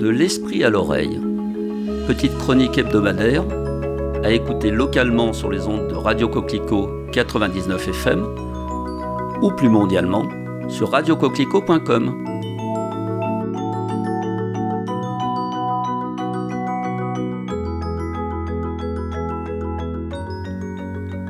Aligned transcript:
De 0.00 0.08
l'esprit 0.08 0.64
à 0.64 0.70
l'oreille. 0.70 1.20
Petite 2.06 2.34
chronique 2.38 2.78
hebdomadaire 2.78 3.44
à 4.24 4.30
écouter 4.30 4.70
localement 4.70 5.34
sur 5.34 5.50
les 5.50 5.66
ondes 5.66 5.88
de 5.88 5.94
Radio 5.94 6.26
Coquelicot 6.26 6.88
99 7.12 7.88
FM 7.88 8.24
ou 9.42 9.50
plus 9.50 9.68
mondialement 9.68 10.26
sur 10.70 10.92
radiocoquelicot.com. 10.92 12.24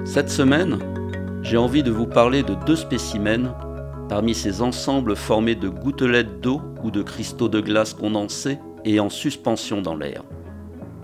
Cette 0.05 0.31
semaine, 0.31 0.79
j'ai 1.43 1.57
envie 1.57 1.83
de 1.83 1.91
vous 1.91 2.07
parler 2.07 2.45
de 2.45 2.55
deux 2.67 2.77
spécimens 2.77 3.53
parmi 4.11 4.35
ces 4.35 4.61
ensembles 4.61 5.15
formés 5.15 5.55
de 5.55 5.69
gouttelettes 5.69 6.41
d'eau 6.41 6.61
ou 6.83 6.91
de 6.91 7.01
cristaux 7.01 7.49
de 7.49 7.61
glace 7.61 7.95
condensés 7.95 8.59
et 8.85 8.99
en 8.99 9.09
suspension 9.09 9.83
dans 9.83 9.95
l'air, 9.95 10.25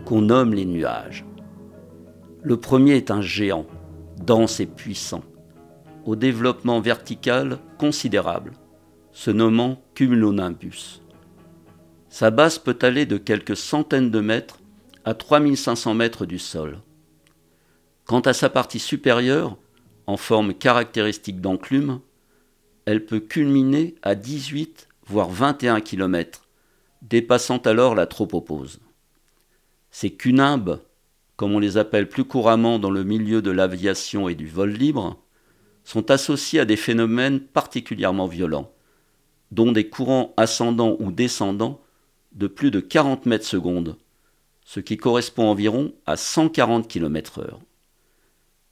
qu'on 0.04 0.22
nomme 0.22 0.52
les 0.52 0.64
nuages. 0.64 1.24
Le 2.42 2.56
premier 2.56 2.96
est 2.96 3.12
un 3.12 3.20
géant, 3.20 3.64
dense 4.20 4.58
et 4.58 4.66
puissant, 4.66 5.22
au 6.04 6.16
développement 6.16 6.80
vertical 6.80 7.58
considérable, 7.78 8.54
se 9.12 9.30
nommant 9.30 9.80
cumulonimbus. 9.94 11.00
Sa 12.08 12.32
base 12.32 12.58
peut 12.58 12.78
aller 12.82 13.06
de 13.06 13.18
quelques 13.18 13.56
centaines 13.56 14.10
de 14.10 14.20
mètres 14.20 14.58
à 15.04 15.14
3500 15.14 15.94
mètres 15.94 16.26
du 16.26 16.40
sol. 16.40 16.80
Quant 18.04 18.22
à 18.22 18.32
sa 18.32 18.50
partie 18.50 18.80
supérieure, 18.80 19.56
en 20.08 20.16
forme 20.16 20.54
caractéristique 20.54 21.40
d'enclume, 21.40 22.00
elle 22.86 23.04
peut 23.04 23.20
culminer 23.20 23.96
à 24.02 24.14
18 24.14 24.88
voire 25.06 25.28
21 25.28 25.80
km, 25.80 26.46
dépassant 27.02 27.58
alors 27.58 27.94
la 27.94 28.06
tropopause. 28.06 28.80
Ces 29.90 30.10
cunimbes, 30.10 30.80
comme 31.36 31.52
on 31.52 31.58
les 31.58 31.76
appelle 31.76 32.08
plus 32.08 32.24
couramment 32.24 32.78
dans 32.78 32.90
le 32.90 33.04
milieu 33.04 33.42
de 33.42 33.50
l'aviation 33.50 34.28
et 34.28 34.34
du 34.34 34.48
vol 34.48 34.70
libre, 34.70 35.20
sont 35.84 36.10
associés 36.10 36.60
à 36.60 36.64
des 36.64 36.76
phénomènes 36.76 37.40
particulièrement 37.40 38.26
violents, 38.26 38.72
dont 39.52 39.72
des 39.72 39.88
courants 39.88 40.34
ascendants 40.36 40.96
ou 40.98 41.12
descendants 41.12 41.80
de 42.32 42.46
plus 42.46 42.70
de 42.70 42.80
40 42.80 43.26
mètres 43.26 43.46
secondes, 43.46 43.96
ce 44.64 44.80
qui 44.80 44.96
correspond 44.96 45.48
environ 45.48 45.92
à 46.06 46.16
140 46.16 46.88
km/h. 46.88 47.58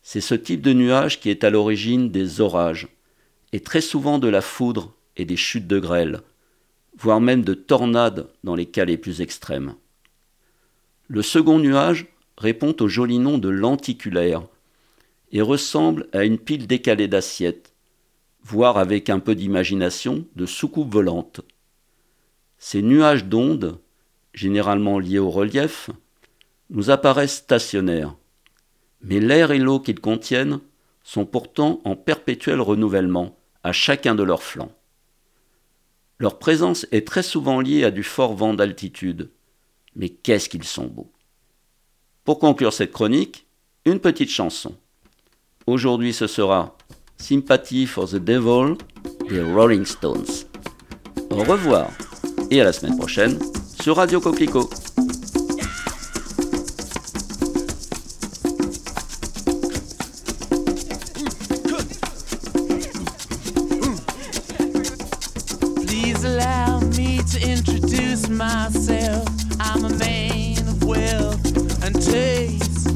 C'est 0.03 0.21
ce 0.21 0.35
type 0.35 0.61
de 0.61 0.73
nuage 0.73 1.21
qui 1.21 1.31
est 1.31 1.45
à 1.45 1.51
l'origine 1.51 2.11
des 2.11 2.41
orages, 2.41 2.89
et 3.55 3.61
très 3.61 3.81
souvent 3.81 4.19
de 4.19 4.27
la 4.27 4.41
foudre 4.41 4.93
et 5.17 5.25
des 5.25 5.37
chutes 5.37 5.69
de 5.69 5.79
grêle, 5.79 6.23
voire 6.99 7.21
même 7.21 7.45
de 7.45 7.55
tornades 7.55 8.29
dans 8.43 8.57
les 8.57 8.67
cas 8.67 8.85
les 8.85 8.97
plus 8.97 9.21
extrêmes. 9.21 9.77
Le 11.07 11.23
second 11.23 11.61
nuage 11.61 12.07
répond 12.37 12.75
au 12.81 12.89
joli 12.89 13.21
nom 13.21 13.39
de 13.39 13.49
lenticulaire 13.49 14.43
et 15.31 15.41
ressemble 15.41 16.09
à 16.13 16.25
une 16.25 16.37
pile 16.37 16.67
décalée 16.67 17.07
d'assiettes, 17.07 17.73
voire 18.43 18.77
avec 18.77 19.09
un 19.09 19.21
peu 19.21 19.37
d'imagination 19.37 20.27
de 20.35 20.47
soucoupe 20.47 20.93
volante. 20.93 21.41
Ces 22.59 22.83
nuages 22.83 23.27
d'ondes, 23.27 23.79
généralement 24.33 24.99
liés 24.99 25.21
au 25.21 25.31
relief, 25.31 25.91
nous 26.71 26.91
apparaissent 26.91 27.37
stationnaires, 27.37 28.17
mais 29.01 29.21
l'air 29.21 29.53
et 29.53 29.61
l'eau 29.61 29.79
qu'ils 29.79 30.01
contiennent 30.01 30.59
sont 31.05 31.25
pourtant 31.25 31.81
en 31.85 31.95
perpétuel 31.95 32.61
renouvellement 32.61 33.39
à 33.65 33.73
chacun 33.73 34.15
de 34.15 34.23
leurs 34.23 34.43
flancs. 34.43 34.73
Leur 36.19 36.39
présence 36.39 36.87
est 36.93 37.07
très 37.07 37.23
souvent 37.23 37.61
liée 37.61 37.83
à 37.85 37.91
du 37.91 38.05
fort 38.05 38.35
vent 38.35 38.55
d'altitude, 38.55 39.31
mais 39.97 40.11
qu'est-ce 40.11 40.49
qu'ils 40.49 40.65
sont 40.65 40.87
beaux. 40.87 41.11
Pour 42.25 42.39
conclure 42.39 42.73
cette 42.73 42.93
chronique, 42.93 43.47
une 43.85 43.99
petite 43.99 44.31
chanson. 44.31 44.77
Aujourd'hui 45.67 46.13
ce 46.13 46.27
sera 46.27 46.77
Sympathy 47.17 47.87
for 47.87 48.09
the 48.09 48.17
Devil 48.17 48.77
des 49.29 49.43
Rolling 49.43 49.85
Stones. 49.85 50.47
Au 51.31 51.43
revoir 51.43 51.91
et 52.51 52.61
à 52.61 52.65
la 52.65 52.73
semaine 52.73 52.97
prochaine 52.97 53.39
sur 53.81 53.97
Radio 53.97 54.21
Coquelicot. 54.21 54.69
Myself. 68.35 69.29
I'm 69.61 69.85
a 69.85 69.91
man 69.91 70.59
of 70.67 70.83
wealth 70.85 71.85
and 71.85 71.95
taste. 72.03 72.89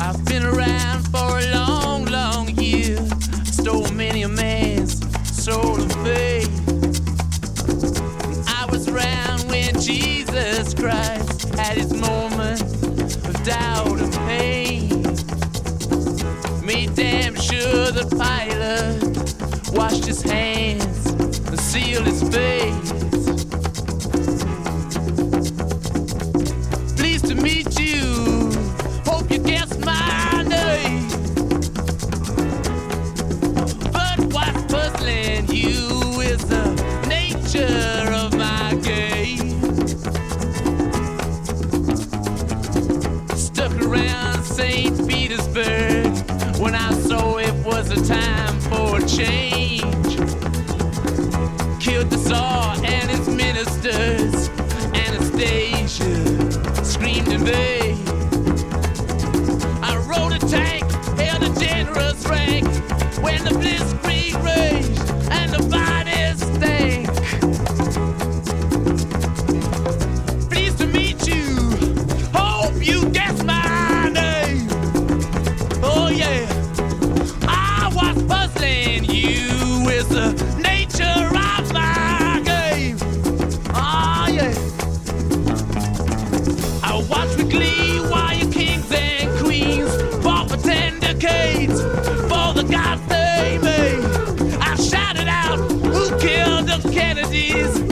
I've 0.00 0.22
been 0.26 0.44
around 0.44 1.04
for 1.08 1.38
a 1.38 1.54
long, 1.54 2.04
long 2.06 2.48
year. 2.56 2.98
Stole 3.44 3.90
many 3.92 4.22
a 4.22 4.28
man's 4.28 5.00
soul 5.42 5.80
of 5.80 5.92
faith. 6.04 6.50
I 8.48 8.66
was 8.70 8.88
around 8.88 9.48
when 9.48 9.80
Jesus 9.80 10.74
Christ 10.74 11.54
had 11.54 11.78
his 11.78 11.92
moment 11.94 12.60
of 13.26 13.44
doubt 13.44 13.98
and 13.98 14.12
pain. 14.28 14.88
Made 16.64 16.94
damn 16.94 17.34
sure 17.34 17.90
the 17.92 18.06
pilot 18.18 19.72
washed 19.72 20.04
his 20.04 20.22
hands 20.22 21.06
and 21.06 21.58
sealed 21.58 22.06
his 22.06 22.22
face. 22.28 23.25
Change. 49.16 50.18
Killed 51.80 52.10
the 52.10 52.18
Tsar 52.18 52.76
and 52.84 53.10
his 53.10 53.26
ministers. 53.28 54.50
Anastasia 54.92 56.12
screamed 56.84 57.28
in 57.28 57.42
vain. 57.44 57.96
I 59.82 59.96
rode 60.06 60.34
a 60.34 60.38
tank, 60.38 60.84
held 61.18 61.42
a 61.44 61.52
generous 61.58 62.26
rank 62.26 62.66
when 63.24 63.42
the 63.44 63.54
blitzkrieg 63.60 64.15
Kennedys? 96.92 97.85